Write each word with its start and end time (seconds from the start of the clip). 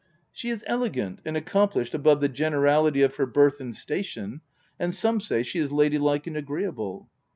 "She 0.31 0.49
is 0.49 0.63
elegant 0.65 1.19
and 1.25 1.37
accomplished 1.37 1.93
above 1.93 2.21
the 2.21 2.27
generality 2.27 3.03
of 3.03 3.17
her 3.17 3.27
birth 3.27 3.59
and 3.59 3.75
station; 3.75 4.41
and 4.79 4.95
some 4.95 5.21
say 5.21 5.43
she 5.43 5.59
is 5.59 5.71
lady 5.71 5.99
like 5.99 6.25
and 6.25 6.35
agreeable." 6.35 7.07